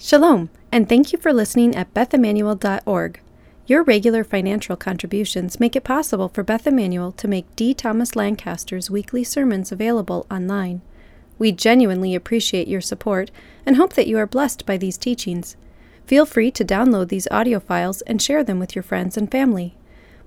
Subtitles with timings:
[0.00, 3.20] Shalom, and thank you for listening at BethImmanuel.org.
[3.66, 7.74] Your regular financial contributions make it possible for Beth Immanuel to make D.
[7.74, 10.82] Thomas Lancaster's weekly sermons available online.
[11.36, 13.32] We genuinely appreciate your support
[13.66, 15.56] and hope that you are blessed by these teachings.
[16.06, 19.76] Feel free to download these audio files and share them with your friends and family.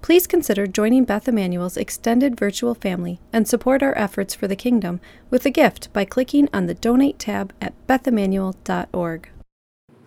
[0.01, 4.99] Please consider joining Beth Immanuel's extended virtual family and support our efforts for the kingdom
[5.29, 9.30] with a gift by clicking on the Donate tab at bethimmanuel.org.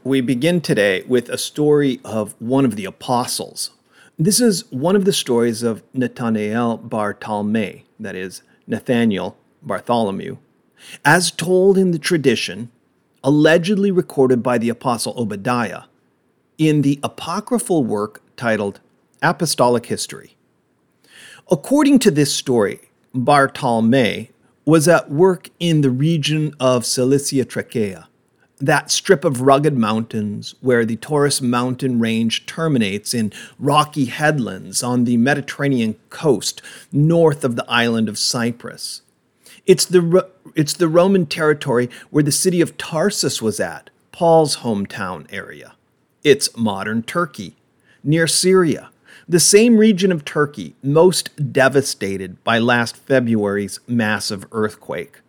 [0.05, 3.71] We begin today with a story of one of the apostles.
[4.19, 10.37] This is one of the stories of Nathanael Bartalme, that is, Nathaniel Bartholomew,
[11.07, 12.71] as told in the tradition,
[13.23, 15.85] allegedly recorded by the apostle Obadiah,
[16.59, 18.81] in the apocryphal work titled
[19.23, 20.37] Apostolic History.
[21.51, 24.29] According to this story, Bartalme
[24.67, 28.09] was at work in the region of Cilicia Trachea
[28.67, 35.05] that strip of rugged mountains where the Taurus mountain range terminates in rocky headlands on
[35.05, 39.03] the Mediterranean coast north of the island of Cyprus.
[39.67, 45.27] It's the, it's the Roman territory where the city of Tarsus was at, Paul's hometown
[45.33, 45.75] area.
[46.23, 47.57] It's modern Turkey,
[48.03, 48.91] near Syria,
[49.29, 55.21] the same region of Turkey most devastated by last February's massive earthquake.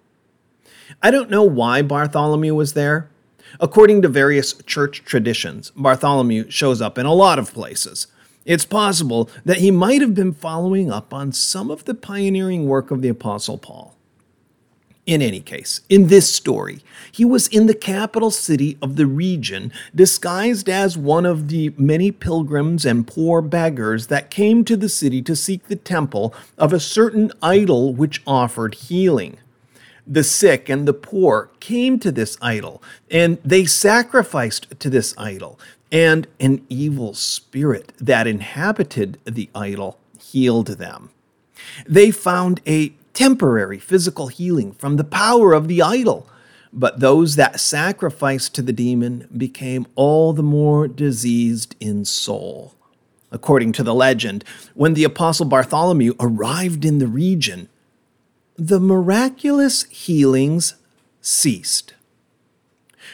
[1.01, 3.09] I don't know why Bartholomew was there.
[3.59, 8.07] According to various church traditions, Bartholomew shows up in a lot of places.
[8.45, 12.91] It's possible that he might have been following up on some of the pioneering work
[12.91, 13.95] of the Apostle Paul.
[15.05, 16.79] In any case, in this story,
[17.11, 22.11] he was in the capital city of the region, disguised as one of the many
[22.11, 26.79] pilgrims and poor beggars that came to the city to seek the temple of a
[26.79, 29.37] certain idol which offered healing
[30.07, 35.59] the sick and the poor came to this idol, and they sacrificed to this idol,
[35.91, 41.09] and an evil spirit that inhabited the idol healed them.
[41.87, 46.27] They found a temporary physical healing from the power of the idol,
[46.73, 52.73] but those that sacrificed to the demon became all the more diseased in soul.
[53.31, 57.69] According to the legend, when the apostle Bartholomew arrived in the region,
[58.57, 60.75] the miraculous healings
[61.21, 61.93] ceased.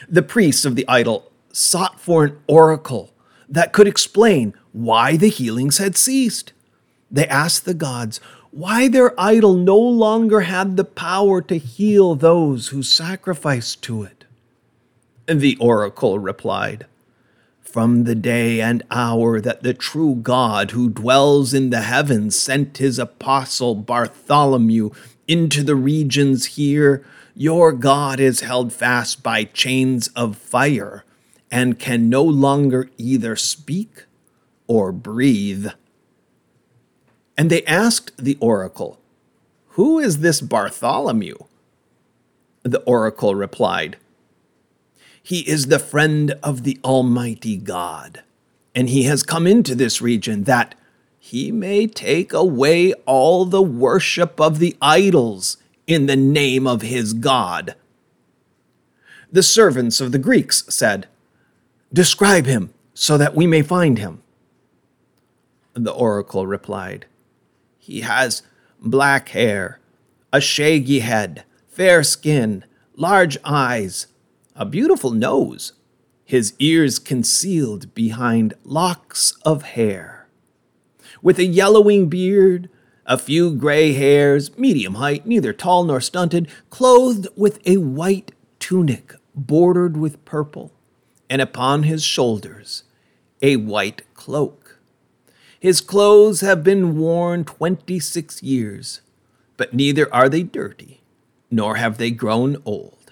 [0.07, 3.11] The priests of the idol sought for an oracle
[3.49, 6.53] that could explain why the healings had ceased.
[7.09, 8.19] They asked the gods
[8.51, 14.25] why their idol no longer had the power to heal those who sacrificed to it.
[15.27, 16.85] The oracle replied,
[17.61, 22.77] From the day and hour that the true God who dwells in the heavens sent
[22.77, 24.91] his apostle Bartholomew
[25.31, 31.05] into the regions here, your God is held fast by chains of fire
[31.49, 34.07] and can no longer either speak
[34.67, 35.67] or breathe.
[37.37, 38.99] And they asked the oracle,
[39.69, 41.37] Who is this Bartholomew?
[42.63, 43.95] The oracle replied,
[45.23, 48.21] He is the friend of the Almighty God,
[48.75, 50.75] and he has come into this region that
[51.23, 57.13] he may take away all the worship of the idols in the name of his
[57.13, 57.75] God.
[59.31, 61.07] The servants of the Greeks said,
[61.93, 64.23] Describe him so that we may find him.
[65.75, 67.05] The oracle replied,
[67.77, 68.41] He has
[68.81, 69.79] black hair,
[70.33, 72.65] a shaggy head, fair skin,
[72.95, 74.07] large eyes,
[74.55, 75.73] a beautiful nose,
[76.25, 80.10] his ears concealed behind locks of hair
[81.21, 82.69] with a yellowing beard,
[83.05, 89.15] a few gray hairs, medium height, neither tall nor stunted, clothed with a white tunic
[89.35, 90.71] bordered with purple,
[91.29, 92.83] and upon his shoulders
[93.41, 94.79] a white cloak.
[95.59, 99.01] His clothes have been worn twenty six years,
[99.57, 101.01] but neither are they dirty,
[101.49, 103.11] nor have they grown old.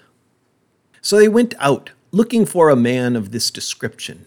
[1.00, 4.26] So they went out looking for a man of this description.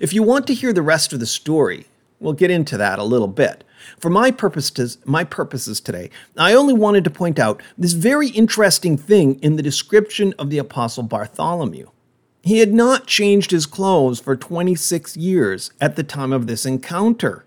[0.00, 1.86] If you want to hear the rest of the story,
[2.24, 3.64] We'll get into that a little bit.
[3.98, 8.96] For my purposes, my purposes today, I only wanted to point out this very interesting
[8.96, 11.90] thing in the description of the apostle Bartholomew.
[12.40, 17.44] He had not changed his clothes for 26 years at the time of this encounter.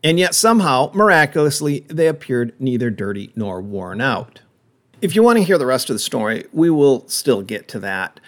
[0.00, 4.42] And yet somehow, miraculously, they appeared neither dirty nor worn out.
[5.02, 7.80] If you want to hear the rest of the story, we will still get to
[7.80, 8.20] that.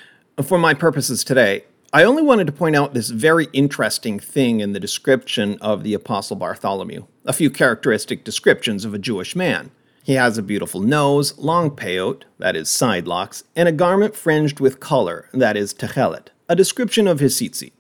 [0.43, 4.75] For my purposes today, I only wanted to point out this very interesting thing in
[4.75, 9.71] the description of the Apostle Bartholomew, a few characteristic descriptions of a Jewish man.
[10.05, 14.61] He has a beautiful nose, long peot, that is side locks, and a garment fringed
[14.61, 17.73] with color, that is techelet, a description of his tzitzit.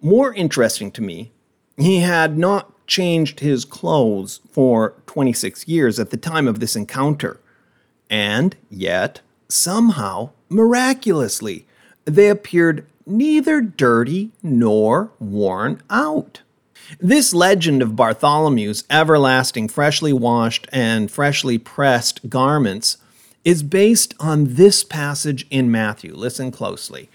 [0.00, 1.32] More interesting to me,
[1.76, 7.40] he had not changed his clothes for 26 years at the time of this encounter.
[8.08, 11.66] And yet, somehow, miraculously,
[12.06, 16.42] they appeared neither dirty nor worn out.
[17.00, 22.98] This legend of Bartholomew's everlasting, freshly washed, and freshly pressed garments
[23.44, 26.14] is based on this passage in Matthew.
[26.14, 27.08] Listen closely.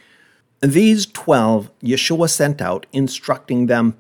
[0.62, 3.96] These twelve Yeshua sent out, instructing them,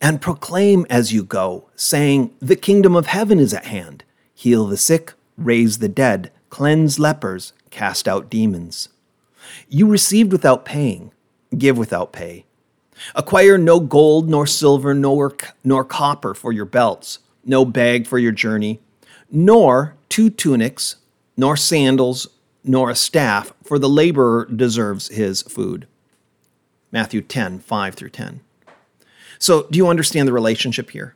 [0.00, 4.04] and proclaim as you go, saying, The kingdom of heaven is at hand.
[4.34, 8.88] Heal the sick, raise the dead, cleanse lepers, cast out demons.
[9.68, 11.12] You received without paying,
[11.56, 12.44] give without pay.
[13.14, 15.34] Acquire no gold, nor silver, nor,
[15.64, 18.80] nor copper for your belts, no bag for your journey,
[19.30, 20.96] nor two tunics,
[21.36, 22.28] nor sandals,
[22.64, 25.86] nor a staff, for the laborer deserves his food.
[26.92, 28.40] Matthew 10, 5 through 10.
[29.38, 31.14] So, do you understand the relationship here?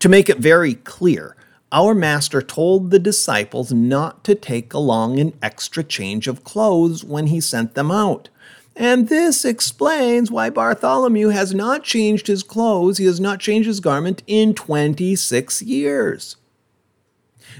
[0.00, 1.35] To make it very clear,
[1.72, 7.28] our master told the disciples not to take along an extra change of clothes when
[7.28, 8.28] he sent them out.
[8.76, 13.80] And this explains why Bartholomew has not changed his clothes, he has not changed his
[13.80, 16.36] garment in 26 years.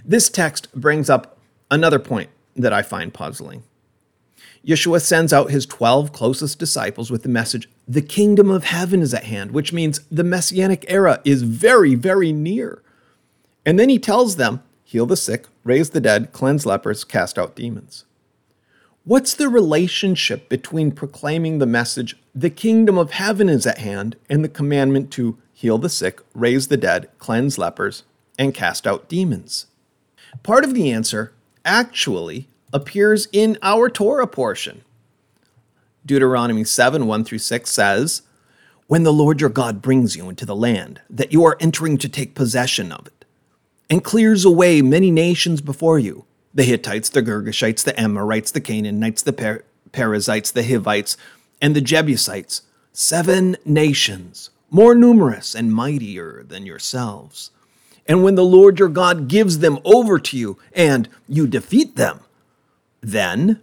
[0.04, 1.38] This text brings up
[1.70, 3.62] another point that I find puzzling.
[4.64, 9.14] Yeshua sends out his 12 closest disciples with the message, The kingdom of heaven is
[9.14, 12.82] at hand, which means the messianic era is very, very near.
[13.66, 17.56] And then he tells them, Heal the sick, raise the dead, cleanse lepers, cast out
[17.56, 18.04] demons.
[19.02, 24.44] What's the relationship between proclaiming the message, the kingdom of heaven is at hand, and
[24.44, 28.04] the commandment to heal the sick, raise the dead, cleanse lepers,
[28.38, 29.66] and cast out demons?
[30.44, 31.32] Part of the answer
[31.64, 34.82] actually appears in our Torah portion.
[36.04, 38.22] Deuteronomy 7 1 through 6 says,
[38.86, 42.08] When the Lord your God brings you into the land that you are entering to
[42.08, 43.08] take possession of
[43.88, 46.24] and clears away many nations before you,
[46.54, 51.16] the Hittites, the Girgashites, the Amorites, the Canaanites, the per- Perizzites, the Hivites,
[51.60, 52.62] and the Jebusites,
[52.92, 57.50] seven nations, more numerous and mightier than yourselves.
[58.06, 62.20] And when the Lord your God gives them over to you and you defeat them,
[63.00, 63.60] then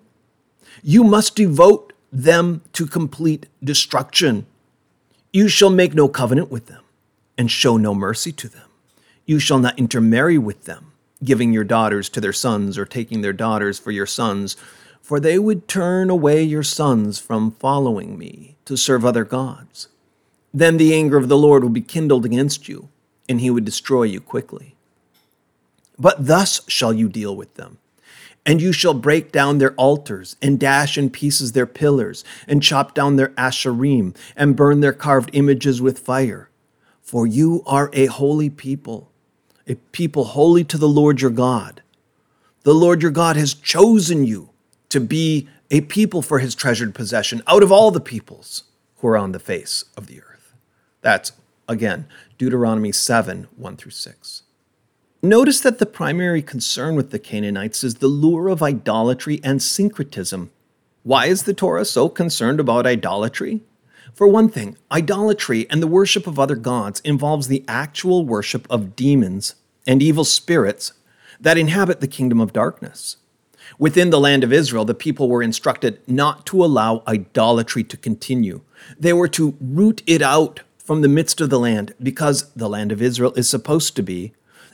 [0.81, 4.45] you must devote them to complete destruction.
[5.31, 6.83] You shall make no covenant with them
[7.37, 8.67] and show no mercy to them.
[9.25, 10.93] You shall not intermarry with them
[11.23, 14.55] giving your daughters to their sons or taking their daughters for your sons,
[15.01, 19.87] for they would turn away your sons from following me to serve other gods.
[20.53, 22.89] Then the anger of the Lord will be kindled against you,
[23.27, 24.75] and he would destroy you quickly.
[25.97, 27.79] But thus shall you deal with them.
[28.45, 32.93] And you shall break down their altars, and dash in pieces their pillars, and chop
[32.93, 36.49] down their asherim, and burn their carved images with fire.
[37.01, 39.12] For you are a holy people
[39.67, 41.81] a people holy to the Lord your God.
[42.63, 44.49] The Lord your God has chosen you
[44.89, 48.63] to be a people for his treasured possession out of all the peoples
[48.97, 50.53] who are on the face of the earth.
[51.01, 51.31] That's,
[51.67, 52.07] again,
[52.37, 54.43] Deuteronomy 7 1 through 6.
[55.21, 60.51] Notice that the primary concern with the Canaanites is the lure of idolatry and syncretism.
[61.03, 63.61] Why is the Torah so concerned about idolatry?
[64.13, 68.95] For one thing, idolatry and the worship of other gods involves the actual worship of
[68.95, 69.55] demons
[69.87, 70.93] and evil spirits
[71.39, 73.17] that inhabit the kingdom of darkness.
[73.79, 78.61] Within the land of Israel, the people were instructed not to allow idolatry to continue.
[78.99, 82.91] They were to root it out from the midst of the land because the land
[82.91, 84.33] of Israel is supposed to be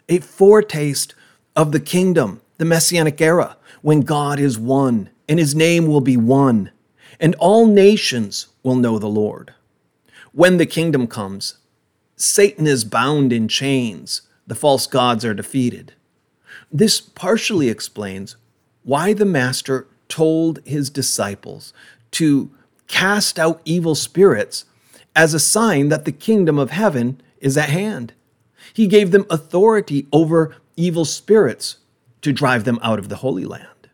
[0.10, 1.16] a foretaste
[1.56, 6.18] of the kingdom, the messianic era, when God is one and his name will be
[6.18, 6.72] one
[7.20, 9.54] and all nations will know the Lord.
[10.32, 11.58] When the kingdom comes,
[12.16, 15.94] Satan is bound in chains, the false gods are defeated.
[16.72, 18.36] This partially explains
[18.84, 21.74] why the Master told his disciples
[22.12, 22.52] to
[22.88, 24.66] cast out evil spirits
[25.16, 28.14] as a sign that the kingdom of heaven is at hand.
[28.74, 31.78] He gave them authority over evil spirits
[32.22, 33.90] to drive them out of the Holy Land.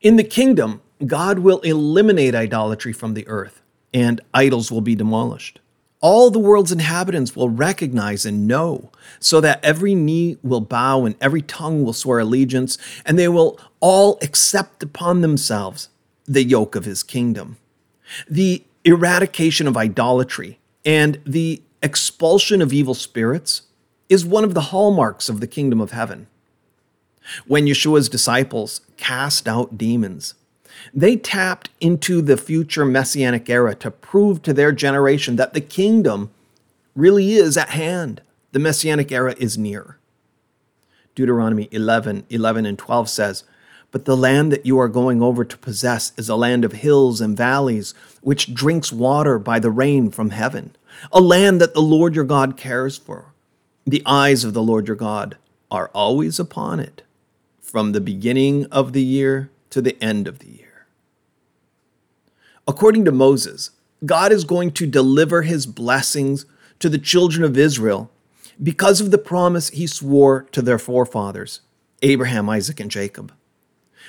[0.00, 3.62] In the kingdom, God will eliminate idolatry from the earth,
[3.94, 5.60] and idols will be demolished.
[6.00, 11.14] All the world's inhabitants will recognize and know, so that every knee will bow and
[11.20, 15.88] every tongue will swear allegiance, and they will all accept upon themselves
[16.24, 17.58] the yoke of his kingdom.
[18.28, 23.62] The eradication of idolatry and the expulsion of evil spirits
[24.08, 26.26] is one of the hallmarks of the kingdom of heaven.
[27.46, 30.34] When Yeshua's disciples cast out demons,
[30.92, 36.30] they tapped into the future messianic era to prove to their generation that the kingdom
[36.94, 38.22] really is at hand.
[38.52, 39.98] The messianic era is near.
[41.14, 43.44] Deuteronomy 11 11 and 12 says,
[43.90, 47.20] But the land that you are going over to possess is a land of hills
[47.20, 50.76] and valleys, which drinks water by the rain from heaven,
[51.12, 53.32] a land that the Lord your God cares for.
[53.86, 55.36] The eyes of the Lord your God
[55.70, 57.02] are always upon it,
[57.60, 60.69] from the beginning of the year to the end of the year.
[62.70, 63.70] According to Moses,
[64.06, 66.46] God is going to deliver his blessings
[66.78, 68.12] to the children of Israel
[68.62, 71.62] because of the promise he swore to their forefathers,
[72.02, 73.32] Abraham, Isaac, and Jacob.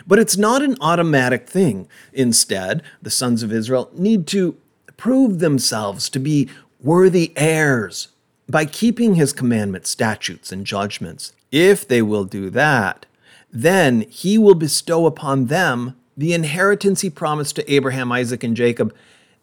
[0.06, 1.88] But it's not an automatic thing.
[2.13, 4.56] Instead, the sons of Israel need to
[4.96, 6.48] prove themselves to be
[6.84, 8.10] worthy heirs
[8.48, 11.34] by keeping his commandments, statutes, and judgments.
[11.51, 13.08] If they will do that,
[13.51, 18.94] then he will bestow upon them the inheritance he promised to Abraham, Isaac, and Jacob,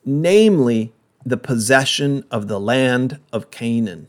[0.05, 0.93] namely
[1.25, 4.09] the possession of the land of Canaan.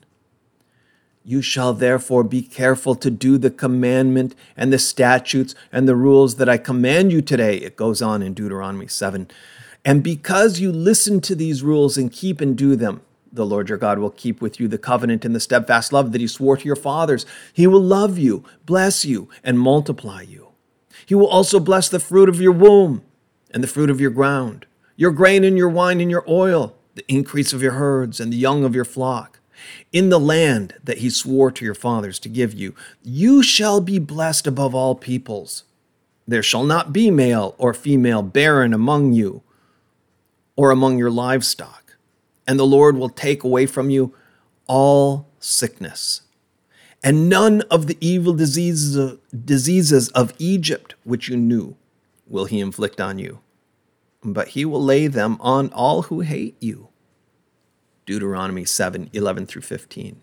[1.23, 6.35] You shall therefore be careful to do the commandment and the statutes and the rules
[6.35, 7.57] that I command you today.
[7.57, 9.29] It goes on in Deuteronomy 7.
[9.85, 13.01] And because you listen to these rules and keep and do them,
[13.31, 16.21] the Lord your God will keep with you the covenant and the steadfast love that
[16.21, 17.25] he swore to your fathers.
[17.53, 20.48] He will love you, bless you, and multiply you.
[21.09, 23.01] He will also bless the fruit of your womb
[23.49, 27.03] and the fruit of your ground, your grain and your wine and your oil, the
[27.07, 29.39] increase of your herds and the young of your flock.
[29.91, 33.97] In the land that he swore to your fathers to give you, you shall be
[33.97, 35.63] blessed above all peoples.
[36.27, 39.41] There shall not be male or female barren among you
[40.55, 41.97] or among your livestock,
[42.47, 44.13] and the Lord will take away from you
[44.67, 46.21] all sickness
[47.03, 51.75] and none of the evil diseases of, diseases of Egypt which you knew
[52.27, 53.39] will he inflict on you,
[54.23, 56.89] but he will lay them on all who hate you.
[58.05, 60.21] Deuteronomy 7 11 through 15.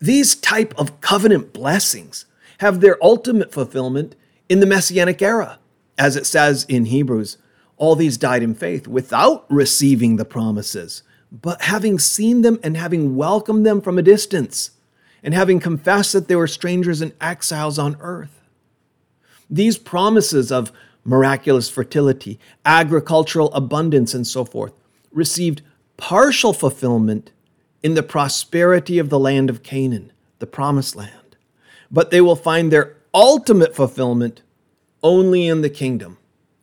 [0.00, 2.26] These type of covenant blessings
[2.58, 4.14] have their ultimate fulfillment
[4.48, 5.58] in the messianic era,
[5.98, 7.36] as it says in Hebrews.
[7.76, 13.16] All these died in faith without receiving the promises, but having seen them and having
[13.16, 14.70] welcomed them from a distance
[15.22, 18.40] and having confessed that they were strangers and exiles on earth.
[19.50, 20.72] These promises of
[21.04, 24.72] miraculous fertility, agricultural abundance, and so forth
[25.12, 25.62] received
[25.96, 27.30] partial fulfillment
[27.82, 31.36] in the prosperity of the land of Canaan, the promised land.
[31.90, 34.42] But they will find their ultimate fulfillment
[35.02, 36.18] only in the kingdom,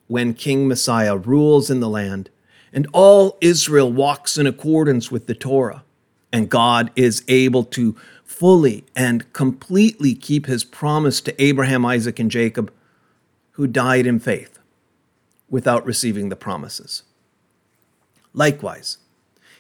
[0.08, 2.30] when King Messiah rules in the land
[2.72, 5.84] and all Israel walks in accordance with the Torah,
[6.32, 7.96] and God is able to
[8.26, 12.74] fully and completely keep his promise to Abraham, Isaac, and Jacob,
[13.52, 14.60] who died in faith
[15.50, 17.04] without receiving the promises.
[18.34, 18.98] Likewise,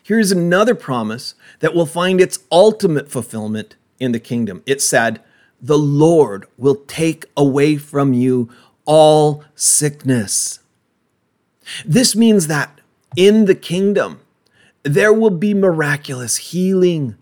[0.03, 4.61] here's another promise that will find its ultimate fulfillment in the kingdom.
[4.65, 5.21] It said,
[5.61, 8.49] The Lord will take away from you
[8.83, 10.59] all sickness.
[11.85, 12.81] This means that
[13.15, 14.19] in the kingdom,
[14.83, 17.15] there will be miraculous healing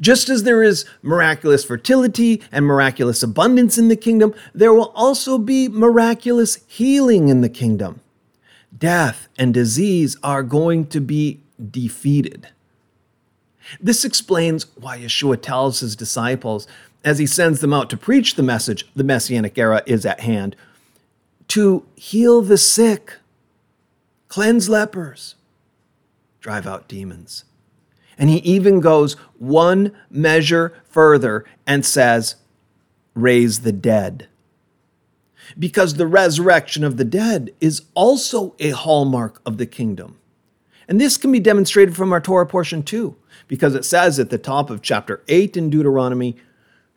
[0.00, 5.38] just as there is miraculous fertility and miraculous abundance in the kingdom, there will also
[5.38, 8.00] be miraculous healing in the kingdom.
[8.76, 11.40] Death and disease are going to be
[11.70, 12.48] defeated.
[13.80, 16.66] This explains why Yeshua tells his disciples,
[17.04, 20.56] as he sends them out to preach the message, the messianic era is at hand,
[21.48, 23.14] to heal the sick,
[24.28, 25.34] cleanse lepers,
[26.40, 27.44] drive out demons.
[28.18, 32.34] And he even goes one measure further and says,
[33.14, 34.26] raise the dead.
[35.58, 40.18] Because the resurrection of the dead is also a hallmark of the kingdom.
[40.88, 44.38] And this can be demonstrated from our Torah portion too, because it says at the
[44.38, 46.36] top of chapter 8 in Deuteronomy,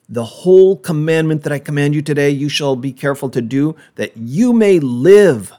[0.10, 4.18] the whole commandment that I command you today, you shall be careful to do, that
[4.18, 5.54] you may live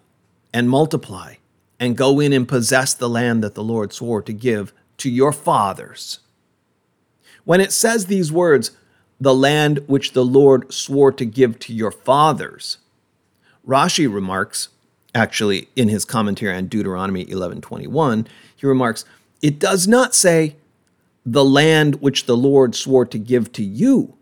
[0.52, 1.36] and multiply
[1.80, 4.72] and go in and possess the land that the Lord swore to give
[5.02, 6.20] to your fathers.
[7.42, 8.70] When it says these words,
[9.20, 12.78] the land which the Lord swore to give to your fathers,
[13.66, 14.68] Rashi remarks,
[15.12, 19.04] actually in his commentary on Deuteronomy 11:21, he remarks,
[19.40, 20.54] it does not say
[21.26, 24.14] the land which the Lord swore to give to you,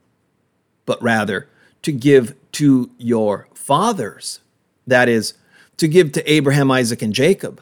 [0.86, 1.46] but rather
[1.82, 4.40] to give to your fathers.
[4.86, 5.34] That is,
[5.76, 7.60] to give to Abraham, Isaac, and Jacob.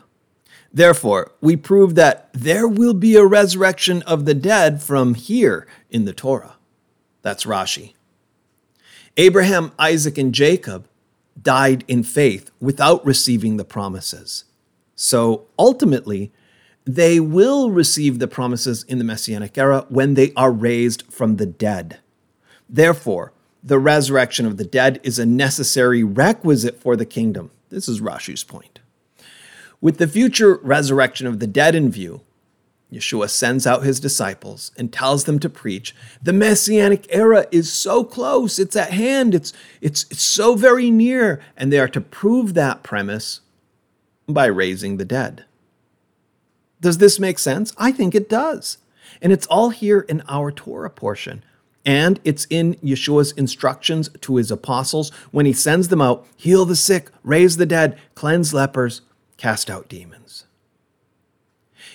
[0.73, 6.05] Therefore, we prove that there will be a resurrection of the dead from here in
[6.05, 6.57] the Torah.
[7.23, 7.95] That's Rashi.
[9.17, 10.89] Abraham, Isaac, and Jacob
[11.41, 14.45] died in faith without receiving the promises.
[14.95, 16.33] So ultimately,
[16.85, 21.47] they will receive the promises in the Messianic era when they are raised from the
[21.47, 21.99] dead.
[22.69, 23.33] Therefore,
[23.63, 27.51] the resurrection of the dead is a necessary requisite for the kingdom.
[27.71, 28.81] This is Rashi's point.
[29.81, 32.23] With the future resurrection of the dead in view,
[32.93, 35.95] Yeshua sends out his disciples and tells them to preach.
[36.23, 41.41] The messianic era is so close, it's at hand, it's, it's, it's so very near,
[41.57, 43.41] and they are to prove that premise
[44.27, 45.45] by raising the dead.
[46.81, 47.73] Does this make sense?
[47.77, 48.79] I think it does.
[49.21, 51.45] And it's all here in our Torah portion.
[51.85, 56.77] And it's in Yeshua's instructions to his apostles when he sends them out heal the
[56.77, 59.01] sick, raise the dead, cleanse lepers,
[59.39, 60.45] cast out demons.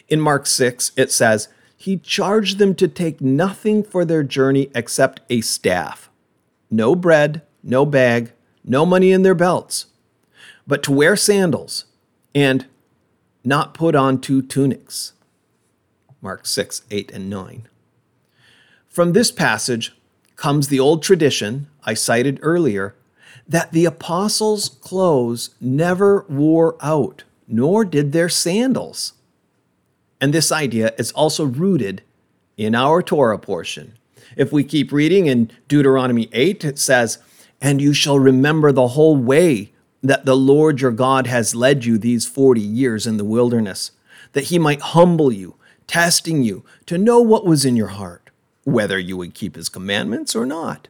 [0.07, 5.21] In Mark 6, it says, He charged them to take nothing for their journey except
[5.29, 6.09] a staff
[6.71, 8.31] no bread, no bag,
[8.63, 9.85] no money in their belts,
[10.65, 11.85] but to wear sandals
[12.33, 12.65] and
[13.43, 15.13] not put on two tunics.
[16.19, 17.67] Mark 6, 8, and 9.
[18.87, 19.95] From this passage
[20.35, 22.95] comes the old tradition I cited earlier
[23.47, 27.23] that the apostles' clothes never wore out,
[27.53, 29.13] nor did their sandals.
[30.19, 32.01] And this idea is also rooted
[32.57, 33.93] in our Torah portion.
[34.35, 37.19] If we keep reading in Deuteronomy 8, it says,
[37.61, 41.99] And you shall remember the whole way that the Lord your God has led you
[41.99, 43.91] these 40 years in the wilderness,
[44.31, 45.53] that he might humble you,
[45.85, 48.31] testing you to know what was in your heart,
[48.63, 50.87] whether you would keep his commandments or not.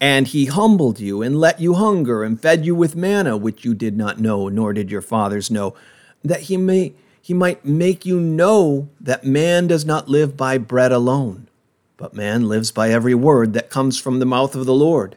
[0.00, 3.74] And he humbled you and let you hunger and fed you with manna, which you
[3.74, 5.74] did not know, nor did your fathers know,
[6.22, 10.92] that he may he might make you know that man does not live by bread
[10.92, 11.48] alone,
[11.96, 15.16] but man lives by every word that comes from the mouth of the Lord.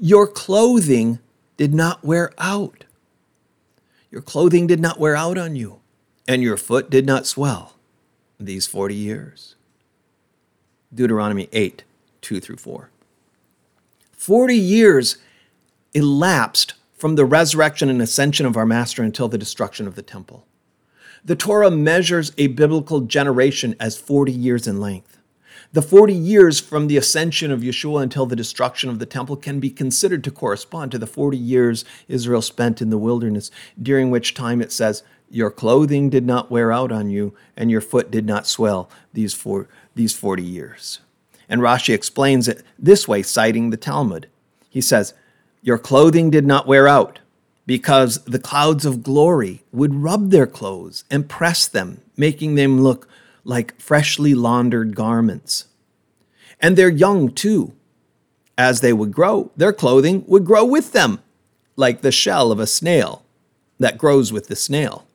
[0.00, 1.20] Your clothing
[1.56, 2.84] did not wear out.
[4.10, 5.80] Your clothing did not wear out on you,
[6.26, 7.76] and your foot did not swell
[8.40, 9.54] these 40 years.
[10.92, 11.84] Deuteronomy 8,
[12.22, 12.90] 2 through 4.
[14.18, 15.18] 40 years
[15.94, 20.44] elapsed from the resurrection and ascension of our Master until the destruction of the temple.
[21.24, 25.18] The Torah measures a biblical generation as 40 years in length.
[25.72, 29.60] The 40 years from the ascension of Yeshua until the destruction of the temple can
[29.60, 34.34] be considered to correspond to the 40 years Israel spent in the wilderness, during which
[34.34, 38.26] time it says, Your clothing did not wear out on you, and your foot did
[38.26, 40.98] not swell these, four, these 40 years.
[41.48, 44.28] And Rashi explains it this way, citing the Talmud.
[44.68, 45.14] He says,
[45.62, 47.20] Your clothing did not wear out
[47.66, 53.08] because the clouds of glory would rub their clothes and press them, making them look
[53.44, 55.66] like freshly laundered garments.
[56.60, 57.74] And their young, too.
[58.56, 61.20] As they would grow, their clothing would grow with them,
[61.76, 63.22] like the shell of a snail
[63.78, 65.06] that grows with the snail.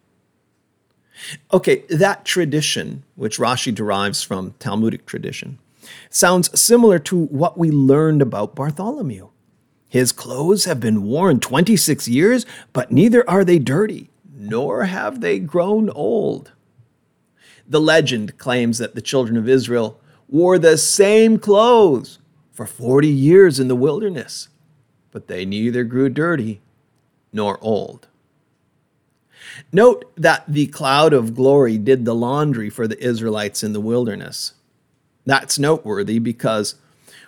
[1.51, 5.59] Okay, that tradition, which Rashi derives from Talmudic tradition,
[6.09, 9.29] sounds similar to what we learned about Bartholomew.
[9.89, 15.39] His clothes have been worn 26 years, but neither are they dirty, nor have they
[15.39, 16.51] grown old.
[17.67, 22.19] The legend claims that the children of Israel wore the same clothes
[22.51, 24.49] for 40 years in the wilderness,
[25.11, 26.61] but they neither grew dirty
[27.31, 28.07] nor old.
[29.71, 34.53] Note that the cloud of glory did the laundry for the Israelites in the wilderness.
[35.25, 36.75] That's noteworthy because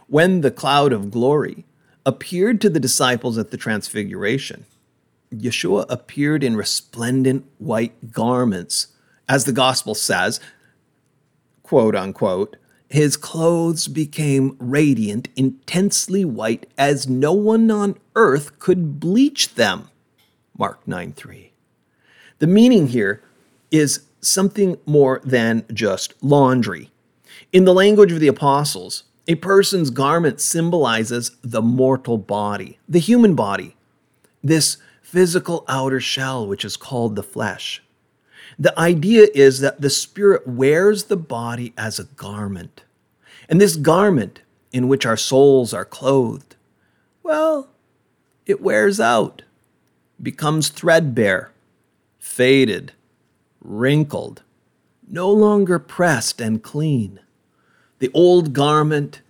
[0.08, 1.66] when the cloud of glory
[2.06, 4.66] appeared to the disciples at the Transfiguration,
[5.34, 8.88] Yeshua appeared in resplendent white garments.
[9.28, 10.40] As the gospel says,
[11.64, 19.56] quote unquote, his clothes became radiant, intensely white, as no one on earth could bleach
[19.56, 19.90] them.
[20.58, 21.52] Mark 9 3.
[22.40, 23.24] The meaning here
[23.72, 26.92] is something more than just laundry.
[27.52, 33.36] In the language of the apostles, a person's garment symbolizes the mortal body, the human
[33.36, 33.76] body,
[34.44, 37.82] this physical outer shell, which is called the flesh.
[38.60, 42.84] The idea is that the spirit wears the body as a garment.
[43.50, 46.56] And this garment, in which our souls are clothed,
[47.24, 47.70] well,
[48.46, 49.42] it wears out,
[50.22, 51.52] becomes threadbare,
[52.20, 52.94] faded,
[53.62, 54.44] wrinkled,
[55.08, 57.20] no longer pressed and clean.
[58.06, 59.22] The old garment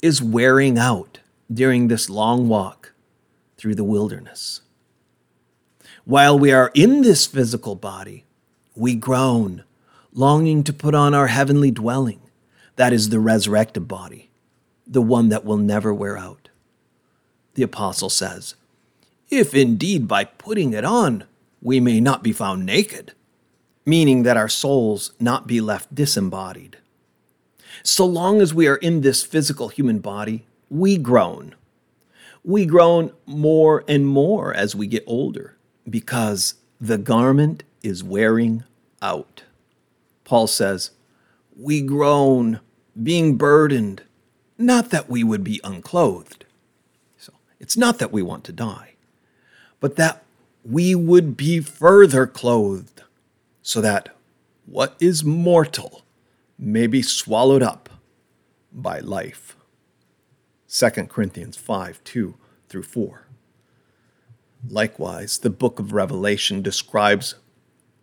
[0.00, 1.18] is wearing out
[1.52, 2.94] during this long walk
[3.58, 4.62] through the wilderness.
[6.06, 8.24] While we are in this physical body,
[8.74, 9.64] we groan,
[10.14, 12.22] longing to put on our heavenly dwelling.
[12.76, 14.30] That is the resurrected body,
[14.86, 16.48] the one that will never wear out.
[17.52, 18.54] the apostle says,
[19.28, 21.24] If indeed by putting it on
[21.60, 23.12] we may not be found naked,
[23.84, 26.78] meaning that our souls not be left disembodied.
[27.82, 31.54] So long as we are in this physical human body, we groan.
[32.44, 35.56] We groan more and more as we get older
[35.88, 38.64] because the garment is wearing
[39.00, 39.42] out.
[40.24, 40.90] Paul says,
[41.56, 42.60] We groan,
[43.00, 44.02] being burdened,
[44.58, 46.44] not that we would be unclothed.
[47.18, 48.94] So it's not that we want to die,
[49.80, 50.22] but that
[50.64, 53.02] we would be further clothed,
[53.62, 54.10] so that
[54.66, 56.01] what is mortal
[56.62, 57.88] may be swallowed up
[58.72, 59.56] by life.
[60.68, 62.34] 2 Corinthians 5 2
[62.68, 63.26] through 4.
[64.68, 67.34] Likewise, the book of Revelation describes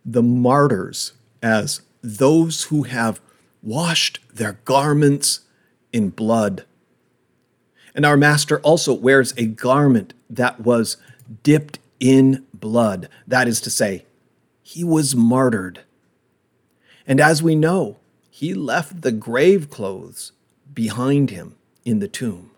[0.04, 3.20] the martyrs as those who have
[3.62, 5.40] washed their garments
[5.90, 6.64] in blood.
[7.94, 10.98] And our Master also wears a garment that was
[11.42, 13.08] dipped in blood.
[13.26, 14.04] That is to say,
[14.62, 15.80] he was martyred.
[17.06, 17.99] And as we know,
[18.40, 20.32] he left the grave clothes
[20.72, 22.50] behind him in the tomb.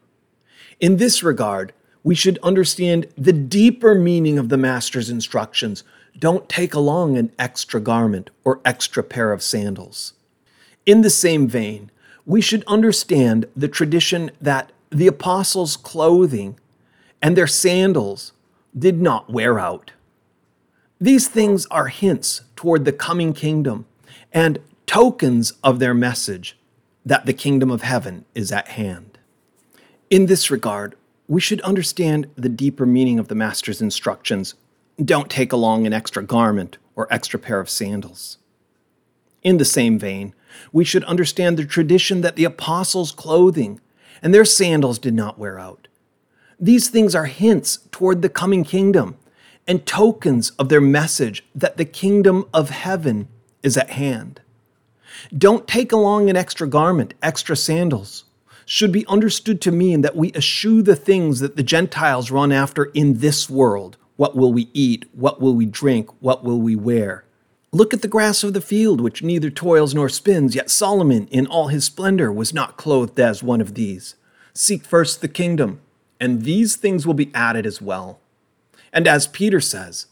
[0.79, 1.73] In this regard,
[2.05, 5.83] we should understand the deeper meaning of the Master's instructions.
[6.17, 10.13] Don't take along an extra garment or extra pair of sandals.
[10.87, 11.91] In the same vein,
[12.25, 16.61] we should understand the tradition that the apostles' clothing
[17.21, 18.31] and their sandals
[18.79, 19.91] did not wear out.
[21.01, 23.87] These things are hints toward the coming kingdom
[24.33, 26.59] and tokens of their message
[27.05, 29.19] that the kingdom of heaven is at hand.
[30.11, 30.95] In this regard,
[31.27, 34.55] we should understand the deeper meaning of the Master's instructions.
[35.03, 38.39] Don't take along an extra garment or extra pair of sandals.
[39.43, 40.35] In the same vein,
[40.73, 43.81] we should understand the tradition that the apostles' clothing
[44.23, 45.89] and their sandals did not wear out.
[46.61, 49.17] These things are hints toward the coming kingdom
[49.67, 53.29] and tokens of their message that the kingdom of heaven
[53.63, 54.41] is at hand.
[55.37, 58.25] Don't take along an extra garment, extra sandals,
[58.65, 62.85] should be understood to mean that we eschew the things that the Gentiles run after
[62.87, 63.97] in this world.
[64.17, 65.07] What will we eat?
[65.13, 66.11] What will we drink?
[66.21, 67.25] What will we wear?
[67.73, 71.47] Look at the grass of the field, which neither toils nor spins, yet Solomon in
[71.47, 74.15] all his splendor was not clothed as one of these.
[74.53, 75.81] Seek first the kingdom,
[76.21, 78.21] and these things will be added as well.
[78.93, 80.07] And as Peter says,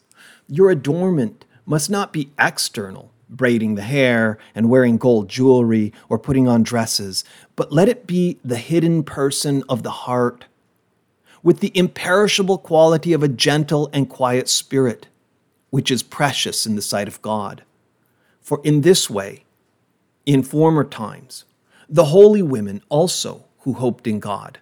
[0.49, 6.49] your adornment must not be external, braiding the hair and wearing gold jewelry or putting
[6.49, 7.25] on dresses,
[7.57, 10.47] but let it be the hidden person of the heart,
[11.43, 15.07] with the imperishable quality of a gentle and quiet spirit,
[15.71, 17.63] which is precious in the sight of God.
[18.41, 19.45] For in this way,
[20.27, 21.45] in former times,
[21.89, 24.59] the holy women also who hoped in God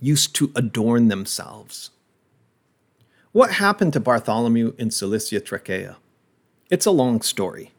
[0.00, 1.90] used to adorn themselves.
[3.32, 5.96] What happened to Bartholomew in Cilicia Trachea?
[6.70, 7.72] It's a long story.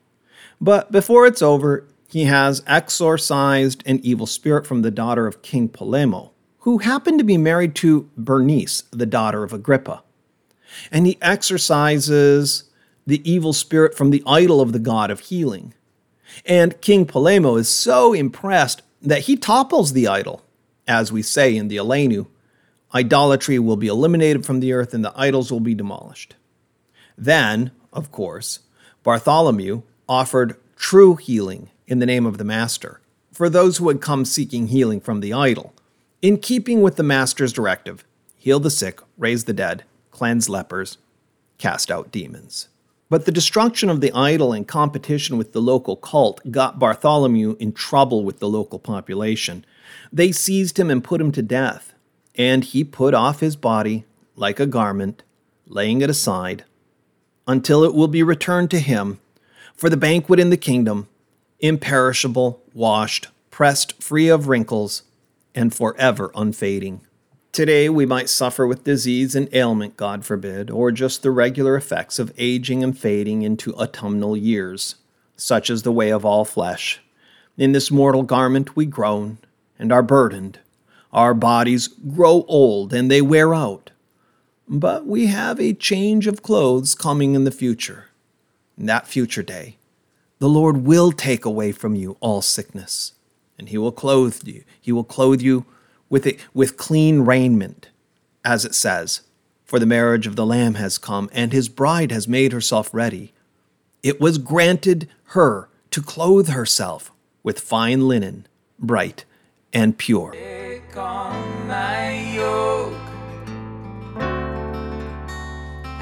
[0.59, 5.67] But before it's over, he has exorcised an evil spirit from the daughter of King
[5.67, 10.03] Polemo, who happened to be married to Bernice, the daughter of Agrippa.
[10.91, 12.65] And he exorcises
[13.05, 15.73] the evil spirit from the idol of the god of healing.
[16.45, 20.43] And King Polemo is so impressed that he topples the idol,
[20.87, 22.27] as we say in the Aleinu.
[22.93, 26.35] Idolatry will be eliminated from the earth and the idols will be demolished.
[27.17, 28.59] Then, of course,
[29.03, 32.99] Bartholomew offered true healing in the name of the Master
[33.31, 35.73] for those who had come seeking healing from the idol,
[36.21, 38.05] in keeping with the Master's directive
[38.37, 40.97] heal the sick, raise the dead, cleanse lepers,
[41.57, 42.67] cast out demons.
[43.09, 47.71] But the destruction of the idol in competition with the local cult got Bartholomew in
[47.71, 49.63] trouble with the local population.
[50.11, 51.93] They seized him and put him to death,
[52.35, 54.03] and he put off his body
[54.35, 55.23] like a garment,
[55.65, 56.65] laying it aside,
[57.47, 59.19] until it will be returned to him
[59.75, 61.07] for the banquet in the kingdom,
[61.59, 65.03] imperishable, washed, pressed free of wrinkles,
[65.55, 67.01] and forever unfading.
[67.51, 72.17] Today, we might suffer with disease and ailment, God forbid, or just the regular effects
[72.17, 74.95] of aging and fading into autumnal years.
[75.35, 77.01] Such is the way of all flesh.
[77.55, 79.37] In this mortal garment we groan
[79.77, 80.59] and are burdened.
[81.11, 83.91] Our bodies grow old and they wear out.
[84.67, 88.07] But we have a change of clothes coming in the future
[88.77, 89.77] in that future day,
[90.39, 93.13] the Lord will take away from you all sickness,
[93.57, 94.63] and he will clothe you.
[94.81, 95.65] He will clothe you
[96.09, 97.89] with, it, with clean raiment,
[98.43, 99.21] as it says,
[99.65, 103.33] For the marriage of the Lamb has come, and his bride has made herself ready.
[104.01, 108.47] It was granted her to clothe herself with fine linen,
[108.79, 109.25] bright
[109.71, 110.33] and pure.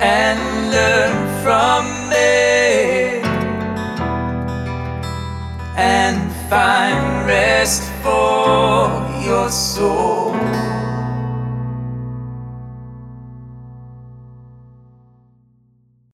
[0.02, 2.01] and learn from
[6.52, 10.51] find rest for your soul.